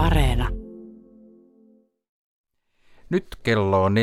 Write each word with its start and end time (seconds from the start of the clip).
Areena. 0.00 0.48
Nyt 3.10 3.26
kello 3.42 3.84
on 3.84 3.94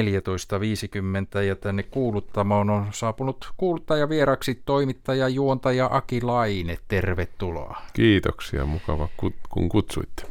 14.50 1.37 1.41
ja 1.41 1.55
tänne 1.55 1.83
kuuluttamoon 1.83 2.69
on 2.69 2.87
saapunut 2.91 3.51
kuuluttaja 3.57 4.09
vieraksi 4.09 4.61
toimittaja 4.65 5.29
juontaja 5.29 5.89
Aki 5.91 6.21
Laine. 6.21 6.77
Tervetuloa. 6.87 7.81
Kiitoksia, 7.93 8.65
mukava 8.65 9.09
kun 9.49 9.69
kutsuitte. 9.69 10.23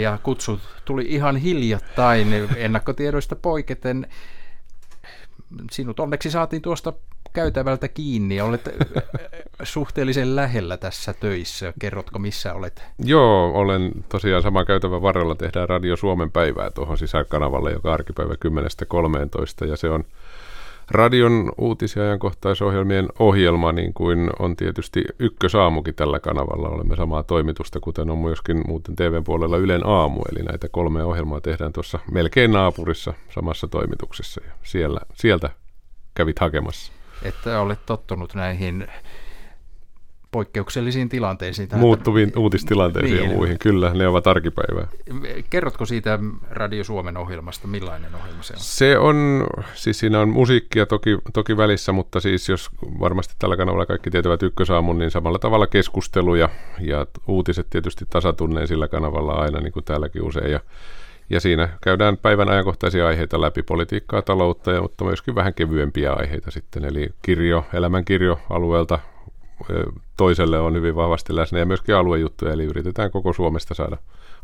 Ja 0.00 0.18
kutsu 0.22 0.60
tuli 0.84 1.04
ihan 1.08 1.36
hiljattain 1.36 2.28
ennakkotiedoista 2.56 3.36
poiketen. 3.36 4.06
Sinut 5.70 6.00
onneksi 6.00 6.30
saatiin 6.30 6.62
tuosta 6.62 6.92
käytävältä 7.36 7.88
kiinni 7.88 8.36
ja 8.36 8.44
olet 8.44 8.70
suhteellisen 9.62 10.36
lähellä 10.36 10.76
tässä 10.76 11.14
töissä. 11.20 11.72
Kerrotko, 11.78 12.18
missä 12.18 12.54
olet? 12.54 12.82
Joo, 13.04 13.52
olen 13.54 13.92
tosiaan 14.08 14.42
sama 14.42 14.64
käytävän 14.64 15.02
varrella. 15.02 15.34
Tehdään 15.34 15.68
Radio 15.68 15.96
Suomen 15.96 16.30
päivää 16.30 16.70
tuohon 16.70 16.98
sisäkanavalle, 16.98 17.72
joka 17.72 17.94
arkipäivä 17.94 18.34
10.13. 19.64 19.66
Ja 19.68 19.76
se 19.76 19.90
on 19.90 20.04
radion 20.90 21.52
uutis- 21.58 21.96
ja 21.96 22.02
ajankohtaisohjelmien 22.02 23.08
ohjelma, 23.18 23.72
niin 23.72 23.94
kuin 23.94 24.30
on 24.38 24.56
tietysti 24.56 25.04
ykkösaamukin 25.18 25.94
tällä 25.94 26.20
kanavalla. 26.20 26.68
Olemme 26.68 26.96
samaa 26.96 27.22
toimitusta, 27.22 27.80
kuten 27.80 28.10
on 28.10 28.18
myöskin 28.18 28.62
muuten 28.66 28.96
TVn 28.96 29.24
puolella 29.24 29.56
Ylen 29.56 29.86
aamu. 29.86 30.22
Eli 30.32 30.42
näitä 30.42 30.68
kolme 30.68 31.04
ohjelmaa 31.04 31.40
tehdään 31.40 31.72
tuossa 31.72 31.98
melkein 32.12 32.52
naapurissa 32.52 33.14
samassa 33.34 33.68
toimituksessa. 33.68 34.40
Ja 34.44 34.52
siellä, 34.62 35.00
sieltä 35.14 35.50
kävit 36.14 36.38
hakemassa 36.38 36.95
että 37.22 37.60
olet 37.60 37.86
tottunut 37.86 38.34
näihin 38.34 38.88
poikkeuksellisiin 40.30 41.08
tilanteisiin. 41.08 41.68
Muuttuviin 41.74 42.28
että, 42.28 42.40
uutistilanteisiin 42.40 43.20
niin, 43.20 43.30
ja 43.30 43.36
muihin, 43.36 43.58
kyllä, 43.58 43.94
ne 43.94 44.08
ovat 44.08 44.26
arkipäivää. 44.26 44.86
Kerrotko 45.50 45.86
siitä 45.86 46.18
Radio 46.50 46.84
Suomen 46.84 47.16
ohjelmasta, 47.16 47.68
millainen 47.68 48.14
ohjelma 48.14 48.42
se 48.42 48.54
on? 48.54 48.60
Se 48.60 48.98
on, 48.98 49.46
siis 49.74 49.98
siinä 49.98 50.20
on 50.20 50.28
musiikkia 50.28 50.86
toki, 50.86 51.18
toki 51.32 51.56
välissä, 51.56 51.92
mutta 51.92 52.20
siis 52.20 52.48
jos 52.48 52.70
varmasti 53.00 53.34
tällä 53.38 53.56
kanavalla 53.56 53.86
kaikki 53.86 54.10
tietävät 54.10 54.42
ykkösaamun, 54.42 54.98
niin 54.98 55.10
samalla 55.10 55.38
tavalla 55.38 55.66
keskusteluja 55.66 56.48
ja 56.80 57.06
uutiset 57.26 57.66
tietysti 57.70 58.04
tasatunneen 58.10 58.68
sillä 58.68 58.88
kanavalla 58.88 59.32
aina, 59.32 59.60
niin 59.60 59.72
kuin 59.72 59.84
täälläkin 59.84 60.22
usein. 60.22 60.52
Ja 60.52 60.60
ja 61.30 61.40
siinä 61.40 61.68
käydään 61.82 62.16
päivän 62.16 62.48
ajankohtaisia 62.48 63.06
aiheita 63.06 63.40
läpi, 63.40 63.62
politiikkaa, 63.62 64.22
taloutta, 64.22 64.72
ja, 64.72 64.82
mutta 64.82 65.04
myöskin 65.04 65.34
vähän 65.34 65.54
kevyempiä 65.54 66.12
aiheita 66.12 66.50
sitten. 66.50 66.84
Eli 66.84 67.08
kirjo, 67.22 67.64
elämänkirjo 67.72 68.40
alueelta 68.50 68.98
toiselle 70.16 70.58
on 70.58 70.74
hyvin 70.74 70.96
vahvasti 70.96 71.36
läsnä 71.36 71.58
ja 71.58 71.66
myöskin 71.66 71.94
aluejuttuja, 71.94 72.52
eli 72.52 72.64
yritetään 72.64 73.10
koko 73.10 73.32
Suomesta 73.32 73.74
saada 73.74 73.96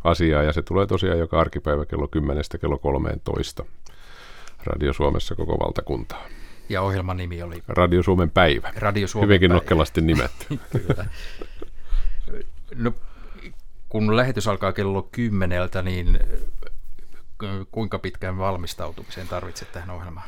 asiaa, 0.04 0.42
ja 0.42 0.52
se 0.52 0.62
tulee 0.62 0.86
tosiaan 0.86 1.18
joka 1.18 1.40
arkipäivä 1.40 1.86
kello 1.86 2.08
10 2.08 2.44
kello 2.60 2.78
13 2.78 3.64
Radio 4.64 4.92
Suomessa 4.92 5.34
koko 5.34 5.58
valtakuntaa. 5.58 6.26
Ja 6.68 6.82
ohjelman 6.82 7.16
nimi 7.16 7.42
oli? 7.42 7.62
Radio 7.68 8.02
Suomen 8.02 8.30
päivä. 8.30 8.72
Radio 8.76 9.06
Suomen 9.06 9.28
Hyvinkin 9.28 9.48
päivä. 9.48 9.58
nokkelasti 9.60 10.00
nimetty. 10.00 10.46
Kyllä. 10.86 11.06
No, 12.74 12.92
kun 13.88 14.16
lähetys 14.16 14.48
alkaa 14.48 14.72
kello 14.72 15.08
kymmeneltä, 15.12 15.82
niin 15.82 16.18
kuinka 17.72 17.98
pitkään 17.98 18.38
valmistautumiseen 18.38 19.28
tarvitset 19.28 19.72
tähän 19.72 19.90
ohjelmaan? 19.90 20.26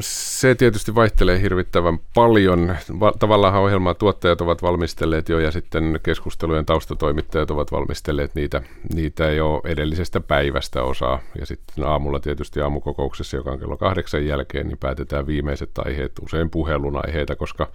Se 0.00 0.54
tietysti 0.54 0.94
vaihtelee 0.94 1.40
hirvittävän 1.40 1.98
paljon. 2.14 2.76
Tavallaan 3.18 3.54
ohjelmaa 3.54 3.94
tuottajat 3.94 4.40
ovat 4.40 4.62
valmistelleet 4.62 5.28
jo 5.28 5.38
ja 5.38 5.50
sitten 5.50 6.00
keskustelujen 6.02 6.66
taustatoimittajat 6.66 7.50
ovat 7.50 7.72
valmistelleet 7.72 8.34
niitä, 8.34 8.62
niitä 8.94 9.30
jo 9.30 9.60
edellisestä 9.64 10.20
päivästä 10.20 10.82
osaa. 10.82 11.20
Ja 11.40 11.46
sitten 11.46 11.84
aamulla 11.84 12.20
tietysti 12.20 12.60
aamukokouksessa, 12.60 13.36
joka 13.36 13.50
on 13.50 13.58
kello 13.58 13.76
kahdeksan 13.76 14.26
jälkeen, 14.26 14.68
niin 14.68 14.78
päätetään 14.78 15.26
viimeiset 15.26 15.70
aiheet, 15.78 16.12
usein 16.22 16.50
puhelun 16.50 17.06
aiheita, 17.06 17.36
koska 17.36 17.68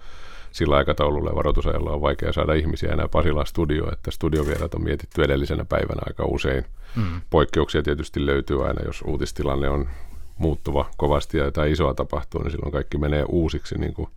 sillä 0.52 0.76
aikataululla 0.76 1.30
ja 1.30 1.36
varoitusajalla 1.36 1.90
on 1.90 2.00
vaikea 2.00 2.32
saada 2.32 2.54
ihmisiä 2.54 2.92
enää 2.92 3.08
Pasilan 3.08 3.46
studioon, 3.46 3.92
että 3.92 4.10
studiovierat 4.10 4.74
on 4.74 4.84
mietitty 4.84 5.24
edellisenä 5.24 5.64
päivänä 5.64 6.02
aika 6.06 6.24
usein. 6.24 6.64
Mm. 6.96 7.20
Poikkeuksia 7.30 7.82
tietysti 7.82 8.26
löytyy 8.26 8.66
aina, 8.66 8.84
jos 8.84 9.02
uutistilanne 9.06 9.68
on 9.68 9.88
muuttuva 10.38 10.90
kovasti 10.96 11.38
ja 11.38 11.44
jotain 11.44 11.72
isoa 11.72 11.94
tapahtuu, 11.94 12.42
niin 12.42 12.50
silloin 12.50 12.72
kaikki 12.72 12.98
menee 12.98 13.24
uusiksi 13.28 13.78
niin 13.78 13.94
kuin, 13.94 14.08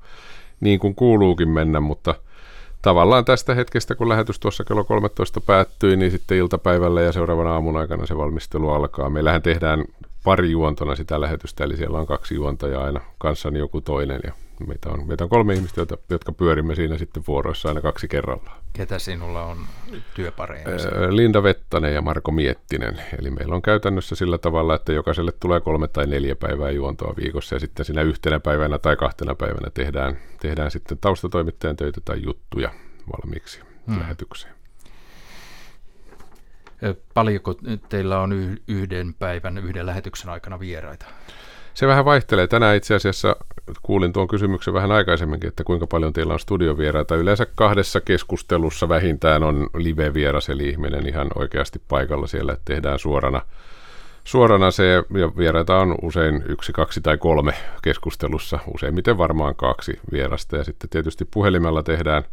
niin 0.59 0.79
kuin 0.79 0.95
kuuluukin 0.95 1.49
mennä, 1.49 1.79
mutta 1.79 2.15
tavallaan 2.81 3.25
tästä 3.25 3.55
hetkestä, 3.55 3.95
kun 3.95 4.09
lähetys 4.09 4.39
tuossa 4.39 4.63
kello 4.63 4.83
13 4.83 5.41
päättyi, 5.41 5.95
niin 5.95 6.11
sitten 6.11 6.37
iltapäivällä 6.37 7.01
ja 7.01 7.11
seuraavana 7.11 7.53
aamun 7.53 7.77
aikana 7.77 8.05
se 8.05 8.17
valmistelu 8.17 8.69
alkaa. 8.69 9.09
Meillähän 9.09 9.41
tehdään 9.41 9.85
pari 10.23 10.51
juontona 10.51 10.95
sitä 10.95 11.21
lähetystä, 11.21 11.63
eli 11.63 11.77
siellä 11.77 11.99
on 11.99 12.07
kaksi 12.07 12.35
juontajaa 12.35 12.83
aina 12.83 13.01
kanssani 13.17 13.59
joku 13.59 13.81
toinen, 13.81 14.19
ja 14.23 14.33
Meitä 14.67 14.89
on, 14.89 15.07
meitä 15.07 15.23
on 15.23 15.29
kolme 15.29 15.53
ihmistä, 15.53 15.81
jotka, 15.81 15.97
jotka 16.09 16.31
pyörimme 16.31 16.75
siinä 16.75 16.97
sitten 16.97 17.23
vuoroissa 17.27 17.69
aina 17.69 17.81
kaksi 17.81 18.07
kerrallaan. 18.07 18.57
Ketä 18.73 18.99
sinulla 18.99 19.43
on 19.43 19.57
työpareja? 20.15 20.65
Linda 21.09 21.43
Vettanen 21.43 21.93
ja 21.93 22.01
Marko 22.01 22.31
Miettinen. 22.31 23.01
Eli 23.19 23.31
meillä 23.31 23.55
on 23.55 23.61
käytännössä 23.61 24.15
sillä 24.15 24.37
tavalla, 24.37 24.75
että 24.75 24.93
jokaiselle 24.93 25.31
tulee 25.31 25.59
kolme 25.59 25.87
tai 25.87 26.07
neljä 26.07 26.35
päivää 26.35 26.71
juontoa 26.71 27.13
viikossa 27.17 27.55
ja 27.55 27.59
sitten 27.59 27.85
siinä 27.85 28.01
yhtenä 28.01 28.39
päivänä 28.39 28.79
tai 28.79 28.95
kahtena 28.95 29.35
päivänä 29.35 29.69
tehdään, 29.73 30.17
tehdään 30.41 30.71
sitten 30.71 30.97
taustatoimittajan 30.97 31.75
töitä 31.75 32.01
tai 32.05 32.23
juttuja 32.23 32.71
valmiiksi 33.11 33.59
hmm. 33.87 33.99
lähetykseen. 33.99 34.53
Paljonko 37.13 37.55
teillä 37.89 38.19
on 38.19 38.57
yhden 38.67 39.13
päivän, 39.13 39.57
yhden 39.57 39.85
lähetyksen 39.85 40.29
aikana 40.29 40.59
vieraita? 40.59 41.05
Se 41.73 41.87
vähän 41.87 42.05
vaihtelee. 42.05 42.47
Tänään 42.47 42.75
itse 42.75 42.95
asiassa 42.95 43.35
kuulin 43.81 44.13
tuon 44.13 44.27
kysymyksen 44.27 44.73
vähän 44.73 44.91
aikaisemminkin, 44.91 45.47
että 45.47 45.63
kuinka 45.63 45.87
paljon 45.87 46.13
teillä 46.13 46.33
on 46.33 46.39
studiovieraita. 46.39 47.15
Yleensä 47.15 47.45
kahdessa 47.55 48.01
keskustelussa 48.01 48.89
vähintään 48.89 49.43
on 49.43 49.69
live-vieras, 49.77 50.49
eli 50.49 50.69
ihminen 50.69 51.07
ihan 51.07 51.27
oikeasti 51.35 51.81
paikalla 51.87 52.27
siellä, 52.27 52.53
että 52.53 52.65
tehdään 52.65 52.99
suorana, 52.99 53.41
suorana 54.23 54.71
se, 54.71 54.91
ja 54.93 55.03
vieraita 55.37 55.77
on 55.77 55.95
usein 56.01 56.43
yksi, 56.49 56.73
kaksi 56.73 57.01
tai 57.01 57.17
kolme 57.17 57.53
keskustelussa, 57.83 58.59
useimmiten 58.73 59.17
varmaan 59.17 59.55
kaksi 59.55 59.99
vierasta, 60.11 60.57
ja 60.57 60.63
sitten 60.63 60.89
tietysti 60.89 61.25
puhelimella 61.25 61.83
tehdään 61.83 62.23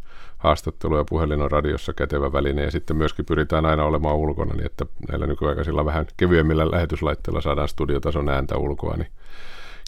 haastatteluja, 0.41 1.03
puhelin 1.09 1.41
on 1.41 1.51
radiossa 1.51 1.93
kätevä 1.93 2.33
väline, 2.33 2.63
ja 2.63 2.71
sitten 2.71 2.97
myöskin 2.97 3.25
pyritään 3.25 3.65
aina 3.65 3.83
olemaan 3.83 4.15
ulkona, 4.15 4.53
niin 4.53 4.65
että 4.65 4.85
näillä 5.09 5.27
nykyaikaisilla 5.27 5.85
vähän 5.85 6.05
kevyemmillä 6.17 6.71
lähetyslaitteilla 6.71 7.41
saadaan 7.41 7.67
studiotason 7.67 8.29
ääntä 8.29 8.57
ulkoa, 8.57 8.97
niin 8.97 9.11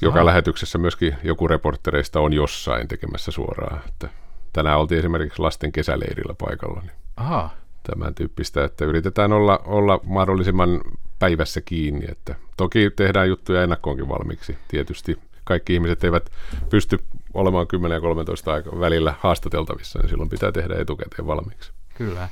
joka 0.01 0.19
Aha. 0.19 0.25
lähetyksessä 0.25 0.77
myöskin 0.77 1.15
joku 1.23 1.47
reportereista 1.47 2.19
on 2.19 2.33
jossain 2.33 2.87
tekemässä 2.87 3.31
suoraan. 3.31 3.81
Että 3.87 4.09
tänään 4.53 4.79
oltiin 4.79 4.99
esimerkiksi 4.99 5.41
lasten 5.41 5.71
kesäleirillä 5.71 6.33
paikalla. 6.33 6.81
Niin 6.81 6.91
Aha. 7.17 7.49
Tämän 7.83 8.15
tyyppistä, 8.15 8.63
että 8.63 8.85
yritetään 8.85 9.33
olla, 9.33 9.59
olla 9.65 9.99
mahdollisimman 10.03 10.81
päivässä 11.19 11.61
kiinni. 11.61 12.05
Että 12.11 12.35
toki 12.57 12.91
tehdään 12.95 13.29
juttuja 13.29 13.63
ennakkoonkin 13.63 14.09
valmiiksi. 14.09 14.57
Tietysti 14.67 15.19
kaikki 15.43 15.73
ihmiset 15.73 16.03
eivät 16.03 16.29
pysty 16.69 16.99
olemaan 17.33 17.67
10 17.67 17.95
ja 17.95 18.01
13 18.01 18.53
aika 18.53 18.79
välillä 18.79 19.13
haastateltavissa, 19.19 19.99
niin 19.99 20.09
silloin 20.09 20.29
pitää 20.29 20.51
tehdä 20.51 20.75
etukäteen 20.77 21.27
valmiiksi. 21.27 21.71
Kyllä. 21.97 22.29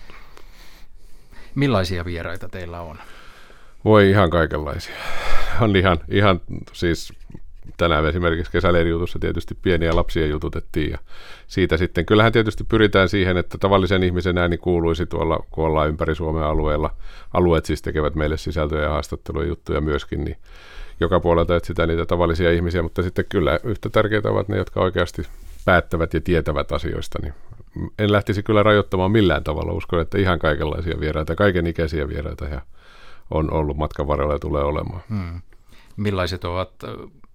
Millaisia 1.56 2.06
vieraita 2.06 2.50
teillä 2.50 2.82
on? 2.82 2.98
Voi 3.86 4.10
ihan 4.10 4.30
kaikenlaisia. 4.30 4.96
On 5.62 5.76
ihan, 5.76 5.98
ihan 6.10 6.42
siis 6.74 7.14
tänään 7.78 8.06
esimerkiksi 8.06 8.52
kesäleirijutussa 8.52 9.20
tietysti 9.20 9.56
pieniä 9.62 9.96
lapsia 9.96 10.28
jututettiin 10.28 10.92
ja 10.92 10.98
siitä 11.48 11.78
sitten, 11.78 12.06
kyllähän 12.06 12.32
tietysti 12.32 12.64
pyritään 12.64 13.10
siihen, 13.10 13.38
että 13.38 13.58
tavallisen 13.58 14.04
ihmisen 14.04 14.38
ääni 14.38 14.58
kuuluisi 14.58 15.06
tuolla, 15.06 15.46
kun 15.52 15.66
ollaan 15.66 15.90
ympäri 15.90 16.16
Suomen 16.16 16.44
alueella, 16.44 16.96
alueet 17.34 17.66
siis 17.66 17.82
tekevät 17.82 18.16
meille 18.16 18.38
sisältöjä 18.38 18.84
ja 18.84 18.90
haastatteluja 18.90 19.48
juttuja 19.48 19.82
myöskin, 19.82 20.24
niin 20.24 20.38
joka 21.02 21.20
puolelta 21.20 21.56
etsitään 21.56 21.90
niitä 21.90 22.06
tavallisia 22.06 22.52
ihmisiä, 22.52 22.82
mutta 22.82 23.04
sitten 23.04 23.26
kyllä 23.30 23.60
yhtä 23.64 23.90
tärkeitä 23.90 24.30
ovat 24.30 24.48
ne, 24.48 24.58
jotka 24.58 24.80
oikeasti 24.80 25.22
päättävät 25.66 26.14
ja 26.14 26.22
tietävät 26.22 26.72
asioista, 26.72 27.20
niin 27.22 27.34
en 28.00 28.12
lähtisi 28.12 28.44
kyllä 28.44 28.64
rajoittamaan 28.64 29.12
millään 29.12 29.44
tavalla. 29.44 29.74
Uskon, 29.74 30.02
että 30.02 30.18
ihan 30.18 30.40
kaikenlaisia 30.40 31.00
vieraita, 31.00 31.36
kaiken 31.36 31.68
ikäisiä 31.68 32.10
vieraita 32.10 32.46
ja 32.46 32.62
on 33.32 33.54
ollut 33.54 33.78
matkan 33.78 34.08
varrella 34.08 34.34
ja 34.34 34.40
tulee 34.40 34.64
olemaan. 34.64 35.02
Hmm. 35.10 35.42
Millaiset 35.98 36.46
ovat 36.46 36.72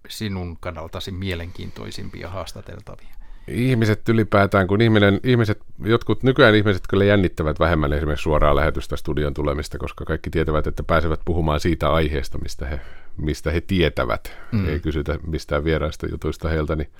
sinun 0.08 0.56
kannaltasi 0.60 1.12
mielenkiintoisimpia 1.12 2.28
haastateltavia? 2.28 3.15
Ihmiset 3.48 4.08
ylipäätään, 4.08 4.66
kun 4.66 4.80
ihminen, 4.80 5.20
ihmiset, 5.24 5.58
jotkut 5.84 6.22
nykyään 6.22 6.54
ihmiset 6.54 6.82
kyllä 6.88 7.04
jännittävät 7.04 7.60
vähemmän 7.60 7.92
esimerkiksi 7.92 8.22
suoraa 8.22 8.56
lähetystä 8.56 8.96
studion 8.96 9.34
tulemista, 9.34 9.78
koska 9.78 10.04
kaikki 10.04 10.30
tietävät, 10.30 10.66
että 10.66 10.82
pääsevät 10.82 11.20
puhumaan 11.24 11.60
siitä 11.60 11.90
aiheesta, 11.90 12.38
mistä 12.38 12.66
he, 12.66 12.80
mistä 13.16 13.50
he 13.50 13.60
tietävät. 13.60 14.32
Mm. 14.52 14.68
Ei 14.68 14.80
kysytä 14.80 15.18
mistään 15.26 15.64
vieraista 15.64 16.06
jutuista 16.06 16.48
heiltä, 16.48 16.76
niin 16.76 16.90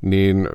niin 0.00 0.48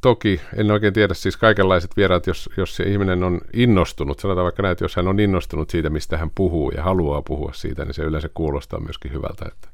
toki 0.00 0.40
en 0.56 0.70
oikein 0.70 0.92
tiedä 0.92 1.14
siis 1.14 1.36
kaikenlaiset 1.36 1.96
vieraat, 1.96 2.26
jos, 2.26 2.50
jos 2.56 2.76
se 2.76 2.84
ihminen 2.84 3.24
on 3.24 3.40
innostunut, 3.52 4.20
sanotaan 4.20 4.44
vaikka 4.44 4.62
näin, 4.62 4.72
että 4.72 4.84
jos 4.84 4.96
hän 4.96 5.08
on 5.08 5.20
innostunut 5.20 5.70
siitä, 5.70 5.90
mistä 5.90 6.18
hän 6.18 6.30
puhuu 6.34 6.70
ja 6.70 6.82
haluaa 6.82 7.22
puhua 7.22 7.52
siitä, 7.52 7.84
niin 7.84 7.94
se 7.94 8.02
yleensä 8.02 8.28
kuulostaa 8.34 8.80
myöskin 8.80 9.12
hyvältä, 9.12 9.44
että, 9.48 9.68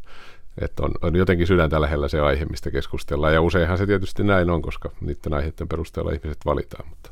että 0.61 0.83
on, 0.83 0.91
on 1.03 1.17
jotenkin 1.17 1.47
sydäntä 1.47 1.81
lähellä 1.81 2.09
se 2.09 2.21
aihe, 2.21 2.45
mistä 2.45 2.71
keskustellaan. 2.71 3.35
Ja 3.35 3.43
useinhan 3.43 3.79
se 3.79 3.87
tietysti 3.87 4.25
näin 4.25 4.51
on, 4.51 4.63
koska 4.63 4.91
niiden 5.01 5.35
aiheiden 5.35 5.69
perusteella 5.69 6.13
ihmiset 6.13 6.39
valitaan. 6.47 6.89
Mutta 6.89 7.11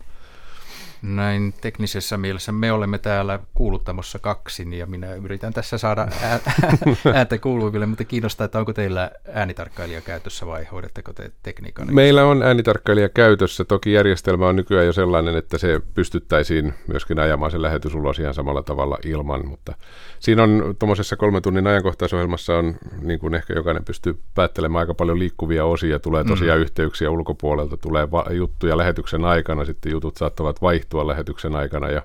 näin 1.02 1.54
teknisessä 1.60 2.16
mielessä 2.16 2.52
me 2.52 2.72
olemme 2.72 2.98
täällä 2.98 3.38
kuuluttamossa 3.54 4.18
kaksin 4.18 4.72
ja 4.72 4.86
minä 4.86 5.14
yritän 5.14 5.52
tässä 5.52 5.78
saada 5.78 6.08
ääntä 7.14 7.38
kuuluville, 7.38 7.86
mutta 7.86 8.04
kiinnostaa, 8.04 8.44
että 8.44 8.58
onko 8.58 8.72
teillä 8.72 9.10
äänitarkkailija 9.32 10.00
käytössä 10.00 10.46
vai 10.46 10.64
hoidatteko 10.72 11.12
te 11.12 11.30
tekniikan? 11.42 11.94
Meillä 11.94 12.24
on 12.24 12.42
äänitarkkailija 12.42 13.08
käytössä. 13.08 13.64
Toki 13.64 13.92
järjestelmä 13.92 14.48
on 14.48 14.56
nykyään 14.56 14.86
jo 14.86 14.92
sellainen, 14.92 15.36
että 15.36 15.58
se 15.58 15.80
pystyttäisiin 15.94 16.74
myöskin 16.86 17.18
ajamaan 17.18 17.50
se 17.50 17.62
lähetys 17.62 17.94
ulos 17.94 18.18
ihan 18.18 18.34
samalla 18.34 18.62
tavalla 18.62 18.98
ilman, 19.04 19.48
mutta 19.48 19.74
siinä 20.20 20.42
on 20.42 20.76
tuommoisessa 20.78 21.16
kolmen 21.16 21.42
tunnin 21.42 21.66
ajankohtaisohjelmassa 21.66 22.56
on, 22.56 22.74
niin 23.00 23.18
kuin 23.18 23.34
ehkä 23.34 23.54
jokainen 23.54 23.84
pystyy 23.84 24.18
päättelemään 24.34 24.80
aika 24.80 24.94
paljon 24.94 25.18
liikkuvia 25.18 25.64
osia, 25.64 25.98
tulee 25.98 26.24
tosiaan 26.24 26.58
mm. 26.58 26.62
yhteyksiä 26.62 27.10
ulkopuolelta, 27.10 27.76
tulee 27.76 28.10
va- 28.10 28.26
juttuja 28.30 28.78
lähetyksen 28.78 29.24
aikana, 29.24 29.64
sitten 29.64 29.92
jutut 29.92 30.16
saattavat 30.16 30.62
vaihtua 30.62 30.91
lähetyksen 30.98 31.56
aikana 31.56 31.90
ja, 31.90 32.02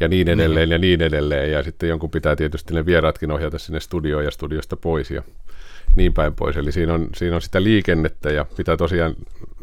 ja 0.00 0.08
niin 0.08 0.28
edelleen 0.28 0.68
mm. 0.68 0.72
ja 0.72 0.78
niin 0.78 1.02
edelleen, 1.02 1.52
ja 1.52 1.62
sitten 1.62 1.88
jonkun 1.88 2.10
pitää 2.10 2.36
tietysti 2.36 2.74
ne 2.74 2.86
vieraatkin 2.86 3.30
ohjata 3.30 3.58
sinne 3.58 3.80
studioon 3.80 4.24
ja 4.24 4.30
studiosta 4.30 4.76
pois 4.76 5.10
ja 5.10 5.22
niin 5.96 6.12
päin 6.12 6.34
pois. 6.34 6.56
Eli 6.56 6.72
siinä 6.72 6.94
on, 6.94 7.08
siinä 7.14 7.36
on 7.36 7.42
sitä 7.42 7.62
liikennettä 7.62 8.30
ja 8.30 8.46
pitää 8.56 8.76
tosiaan, 8.76 9.14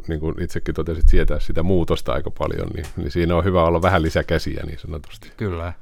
niin 0.08 0.20
kuin 0.20 0.42
itsekin 0.42 0.76
totesit, 0.76 1.08
sietää 1.08 1.40
sitä 1.40 1.64
muutosta 1.64 2.14
aika 2.14 2.32
paljon, 2.32 2.68
niin, 2.76 2.86
niin 2.98 3.12
siinä 3.12 3.36
on 3.36 3.46
hyvä 3.46 3.64
olla 3.64 3.82
vähän 3.82 4.02
lisäkäsiä 4.02 4.64
niin 4.66 4.80
sanotusti. 4.80 5.32
Kyllä. 5.38 5.74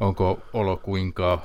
Onko 0.00 0.38
olo 0.52 0.76
kuinka 0.76 1.42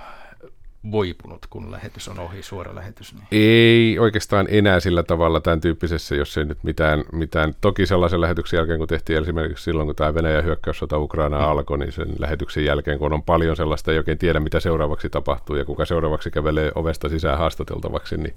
voipunut, 0.92 1.46
kun 1.50 1.72
lähetys 1.72 2.08
on 2.08 2.20
ohi, 2.20 2.44
suora 2.44 2.76
lähetys? 2.76 3.14
Niin... 3.14 3.28
Ei 3.32 4.00
oikeastaan 4.00 4.48
enää 4.50 4.80
sillä 4.80 5.04
tavalla 5.04 5.40
tämän 5.40 5.62
tyyppisessä, 5.62 6.16
jos 6.16 6.38
ei 6.38 6.46
nyt 6.46 6.64
mitään, 6.64 7.04
mitään. 7.12 7.54
Toki 7.62 7.86
sellaisen 7.86 8.22
lähetyksen 8.22 8.58
jälkeen, 8.58 8.80
kun 8.80 8.88
tehtiin 8.88 9.22
esimerkiksi 9.22 9.64
silloin, 9.64 9.88
kun 9.88 9.96
tämä 9.96 10.14
Venäjän 10.14 10.44
hyökkäyssota 10.44 10.98
Ukraina 10.98 11.38
mm. 11.38 11.44
alkoi, 11.44 11.78
niin 11.78 11.92
sen 11.92 12.16
lähetyksen 12.20 12.66
jälkeen, 12.66 13.00
kun 13.00 13.14
on 13.14 13.24
paljon 13.24 13.56
sellaista, 13.56 13.92
ei 13.92 13.98
oikein 13.98 14.18
tiedä, 14.18 14.40
mitä 14.40 14.60
seuraavaksi 14.60 15.10
tapahtuu 15.10 15.56
ja 15.56 15.66
kuka 15.66 15.86
seuraavaksi 15.86 16.32
kävelee 16.32 16.72
ovesta 16.76 17.10
sisään 17.10 17.38
haastateltavaksi, 17.38 18.18
niin 18.18 18.34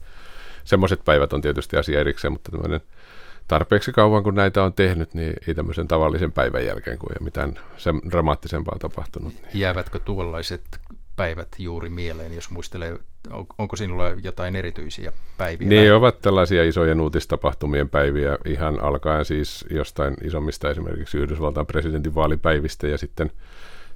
semmoiset 0.65 1.05
päivät 1.05 1.33
on 1.33 1.41
tietysti 1.41 1.77
asia 1.77 2.01
erikseen, 2.01 2.33
mutta 2.33 2.51
tämmöinen 2.51 2.81
tarpeeksi 3.49 3.93
kauan 3.93 4.23
kun 4.23 4.35
näitä 4.35 4.63
on 4.63 4.73
tehnyt, 4.73 5.15
niin 5.15 5.35
ei 5.47 5.55
tämmöisen 5.55 5.89
tavallisen 5.89 6.33
päivän 6.33 6.67
jälkeen, 6.67 6.99
kun 6.99 7.13
ei 7.13 7.25
mitään 7.25 7.59
sen 7.77 8.01
dramaattisempaa 8.11 8.77
tapahtunut. 8.79 9.33
Niin. 9.35 9.61
Jäävätkö 9.61 9.99
tuollaiset 9.99 10.63
päivät 11.23 11.49
juuri 11.59 11.89
mieleen, 11.89 12.35
jos 12.35 12.51
muistelee, 12.51 12.99
onko 13.59 13.77
sinulla 13.77 14.05
jotain 14.23 14.57
erityisiä 14.57 15.13
päiviä? 15.39 15.69
Ne 15.69 15.93
ovat 15.93 16.21
tällaisia 16.21 16.65
isojen 16.65 17.01
uutistapahtumien 17.01 17.89
päiviä, 17.89 18.39
ihan 18.47 18.81
alkaen 18.81 19.25
siis 19.25 19.65
jostain 19.71 20.15
isommista 20.25 20.71
esimerkiksi 20.71 21.19
Yhdysvaltain 21.19 21.67
presidentin 21.67 22.15
vaalipäivistä 22.15 22.87
ja 22.87 22.99
sitten, 22.99 23.31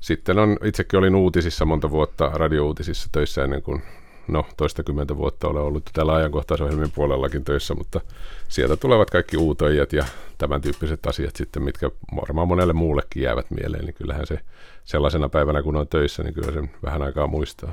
sitten 0.00 0.38
on, 0.38 0.56
itsekin 0.64 0.98
olin 0.98 1.14
uutisissa 1.14 1.64
monta 1.64 1.90
vuotta, 1.90 2.30
radiouutisissa 2.34 3.08
töissä 3.12 3.44
ennen 3.44 3.62
kuin 3.62 3.82
no 4.28 4.46
toistakymmentä 4.56 5.16
vuotta 5.16 5.48
olen 5.48 5.62
ollut 5.62 5.90
täällä 5.92 6.14
ajankohtaisohjelmien 6.14 6.92
puolellakin 6.94 7.44
töissä, 7.44 7.74
mutta 7.74 8.00
sieltä 8.48 8.76
tulevat 8.76 9.10
kaikki 9.10 9.36
uutojat 9.36 9.92
ja 9.92 10.04
tämän 10.38 10.60
tyyppiset 10.60 11.06
asiat 11.06 11.36
sitten, 11.36 11.62
mitkä 11.62 11.90
varmaan 12.20 12.48
monelle 12.48 12.72
muullekin 12.72 13.22
jäävät 13.22 13.50
mieleen, 13.50 13.84
niin 13.84 13.94
kyllähän 13.94 14.26
se 14.26 14.40
sellaisena 14.84 15.28
päivänä, 15.28 15.62
kun 15.62 15.76
on 15.76 15.88
töissä, 15.88 16.22
niin 16.22 16.34
kyllä 16.34 16.52
sen 16.52 16.70
vähän 16.84 17.02
aikaa 17.02 17.26
muistaa. 17.26 17.72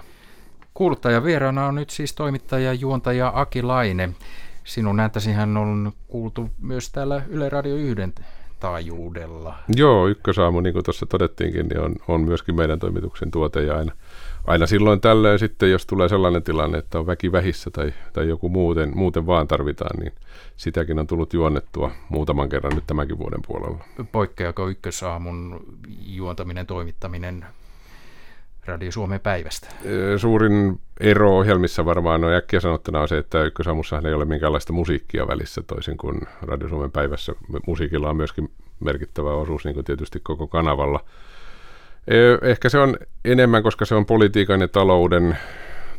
Kuuluttaja 0.74 1.24
vieraana 1.24 1.68
on 1.68 1.76
nyt 1.76 1.90
siis 1.90 2.14
toimittaja 2.14 2.74
juontaja 2.74 3.32
Aki 3.36 3.62
Laine. 3.62 4.10
Sinun 4.64 5.00
hän 5.36 5.58
on 5.58 5.92
kuultu 6.08 6.50
myös 6.62 6.90
täällä 6.92 7.22
Yle 7.30 7.50
Radio 7.50 7.76
1 7.76 7.96
taajuudella. 8.64 9.56
Joo, 9.76 10.08
ykkösaamu, 10.08 10.60
niin 10.60 10.74
kuin 10.74 10.86
tuossa 10.86 11.06
todettiinkin, 11.06 11.68
niin 11.68 11.80
on, 11.80 11.96
on 12.08 12.22
myöskin 12.22 12.56
meidän 12.56 12.80
toimituksen 12.80 13.32
tuote 13.32 13.64
ja 13.64 13.78
aina 13.78 13.92
aina 14.48 14.66
silloin 14.66 15.02
tällöin 15.02 15.40
sitten, 15.40 15.72
jos 15.72 15.86
tulee 15.86 16.10
sellainen 16.10 16.44
tilanne, 16.44 16.78
että 16.78 17.00
on 17.00 17.06
väki 17.06 17.32
vähissä 17.32 17.70
tai, 17.72 17.94
tai 18.14 18.28
joku 18.28 18.50
muuten, 18.50 18.98
muuten 18.98 19.26
vaan 19.26 19.48
tarvitaan, 19.48 20.00
niin 20.00 20.14
sitäkin 20.56 21.00
on 21.00 21.08
tullut 21.08 21.34
juonnettua 21.34 21.92
muutaman 22.10 22.50
kerran 22.50 22.76
nyt 22.76 22.88
tämänkin 22.88 23.18
vuoden 23.18 23.40
puolella. 23.48 23.84
Poikkeako 24.12 24.70
ykkösaamun 24.70 25.66
juontaminen, 26.06 26.68
toimittaminen 26.68 27.46
Radio 28.66 28.92
Suomen 28.92 29.20
päivästä? 29.20 29.68
Suurin 30.18 30.80
ero 31.00 31.38
ohjelmissa 31.38 31.86
varmaan 31.86 32.24
on 32.24 32.34
äkkiä 32.34 32.60
sanottuna 32.60 33.02
on 33.02 33.08
se, 33.08 33.18
että 33.18 33.44
ykkösaamussahan 33.44 34.06
ei 34.06 34.14
ole 34.14 34.26
minkäänlaista 34.26 34.74
musiikkia 34.74 35.28
välissä 35.28 35.62
toisin 35.62 35.98
kuin 35.98 36.22
Radio 36.42 36.70
Suomen 36.70 36.92
päivässä. 36.92 37.34
Musiikilla 37.68 38.10
on 38.10 38.18
myöskin 38.18 38.52
merkittävä 38.80 39.34
osuus, 39.34 39.66
niin 39.66 39.74
kuin 39.74 39.86
tietysti 39.86 40.20
koko 40.24 40.48
kanavalla– 40.48 41.00
Ehkä 42.42 42.70
se 42.70 42.78
on 42.78 42.98
enemmän, 43.26 43.64
koska 43.64 43.86
se 43.86 43.96
on 43.96 44.06
politiikan 44.06 44.62
ja 44.62 44.68
talouden 44.68 45.38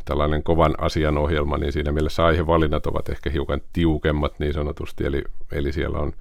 tällainen 0.05 0.43
kovan 0.43 0.75
asian 0.77 1.17
ohjelma, 1.17 1.57
niin 1.57 1.71
siinä 1.71 1.91
mielessä 1.91 2.25
aihevalinnat 2.25 2.87
ovat 2.87 3.09
ehkä 3.09 3.29
hiukan 3.29 3.61
tiukemmat 3.73 4.39
niin 4.39 4.53
sanotusti, 4.53 5.05
eli, 5.05 5.23
eli 5.51 5.71
siellä 5.71 5.99
on, 5.99 6.13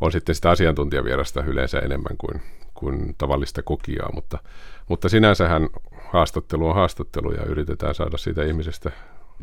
on 0.00 0.12
sitten 0.12 0.34
sitä 0.34 0.50
asiantuntijavierasta 0.50 1.44
yleensä 1.44 1.78
enemmän 1.78 2.16
kuin, 2.18 2.40
kuin 2.78 3.14
tavallista 3.18 3.62
kokijaa, 3.62 4.12
mutta, 4.14 4.38
mutta 4.88 5.08
sinänsähän 5.08 5.68
haastattelu 6.12 6.68
on 6.68 6.74
haastattelu 6.74 7.32
ja 7.32 7.44
yritetään 7.44 7.94
saada 7.94 8.18
siitä 8.18 8.44
ihmisestä 8.44 8.90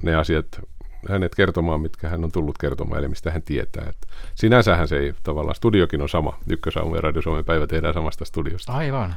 ne 0.02 0.16
asiat 0.16 0.62
hänet 1.10 1.36
kertomaan, 1.36 1.82
mitkä 1.82 2.10
hän 2.10 2.24
on 2.24 2.32
tullut 2.32 2.58
kertomaan, 2.58 3.00
eli 3.00 3.08
mistä 3.08 3.32
hän 3.32 3.42
tietää. 3.42 3.86
Että 3.90 4.08
sinänsähän 4.36 4.88
se 4.88 4.98
ei 4.98 5.14
tavallaan, 5.24 5.56
studiokin 5.56 6.02
on 6.02 6.10
sama. 6.10 6.40
Ykkösaamu 6.50 6.96
ja 6.96 7.02
Radio 7.02 7.22
Suomen 7.22 7.46
päivä 7.46 7.68
tehdään 7.68 7.94
samasta 7.94 8.26
studiosta. 8.26 8.74
Aivan. 8.74 9.16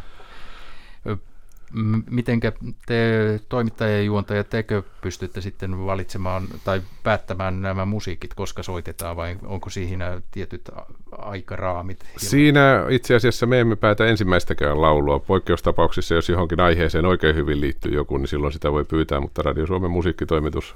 Mitenkä 2.11 2.53
te 2.87 3.41
toimittaja 3.49 3.97
ja 3.97 4.03
juontaja, 4.03 4.45
tekö 4.45 4.83
pystytte 5.03 5.41
sitten 5.41 5.87
valitsemaan 5.87 6.49
tai 6.65 6.83
päättämään 7.03 7.63
nämä 7.63 7.85
musiikit, 7.85 8.35
koska 8.35 8.63
soitetaan 8.63 9.17
vai 9.17 9.37
onko 9.47 9.71
siinä 9.71 10.21
tietyt 10.31 10.71
aikaraamit? 11.13 12.05
Siinä 12.17 12.87
itse 12.89 13.15
asiassa 13.15 13.47
me 13.47 13.61
emme 13.61 13.77
päätä 13.77 14.07
ensimmäistäkään 14.07 14.81
laulua. 14.83 15.19
Poikkeustapauksissa, 15.19 16.15
jos 16.15 16.29
johonkin 16.29 16.61
aiheeseen 16.61 17.07
oikein 17.07 17.37
hyvin 17.37 17.61
liittyy 17.61 17.93
joku, 17.93 18.17
niin 18.17 18.29
silloin 18.29 18.53
sitä 18.53 18.73
voi 18.73 18.85
pyytää, 18.85 19.21
mutta 19.21 19.43
Radio 19.43 19.67
Suomen 19.67 19.91
musiikkitoimitus 19.91 20.75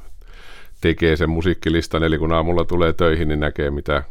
tekee 0.80 1.16
sen 1.16 1.30
musiikkilistan, 1.30 2.02
eli 2.02 2.18
kun 2.18 2.32
aamulla 2.32 2.64
tulee 2.64 2.92
töihin, 2.92 3.28
niin 3.28 3.40
näkee 3.40 3.70
mitä 3.70 4.02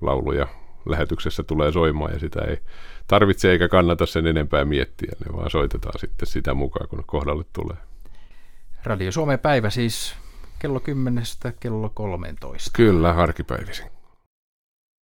lauluja 0.00 0.46
lähetyksessä 0.86 1.42
tulee 1.42 1.72
soimaan 1.72 2.12
ja 2.12 2.18
sitä 2.18 2.40
ei 2.40 2.58
tarvitse 3.06 3.50
eikä 3.50 3.68
kannata 3.68 4.06
sen 4.06 4.26
enempää 4.26 4.64
miettiä, 4.64 5.12
ne 5.26 5.36
vaan 5.36 5.50
soitetaan 5.50 5.98
sitten 5.98 6.28
sitä 6.28 6.54
mukaan, 6.54 6.88
kun 6.88 7.04
kohdalle 7.06 7.44
tulee. 7.52 7.76
Radio 8.84 9.12
Suomen 9.12 9.38
päivä 9.38 9.70
siis 9.70 10.14
kello 10.58 10.80
10 10.80 11.24
kello 11.60 11.90
13. 11.94 12.70
Kyllä, 12.72 13.10
arkipäivisin. 13.10 13.93